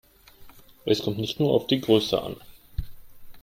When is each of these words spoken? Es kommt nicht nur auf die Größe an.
Es 0.83 1.03
kommt 1.03 1.19
nicht 1.19 1.39
nur 1.39 1.51
auf 1.51 1.67
die 1.67 1.79
Größe 1.79 2.19
an. 2.19 2.35